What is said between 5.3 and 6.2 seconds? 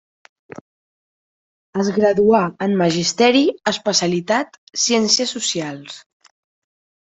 socials.